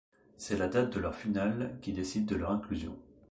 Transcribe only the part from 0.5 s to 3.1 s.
la date de leur finale qui décide de leur inclusion.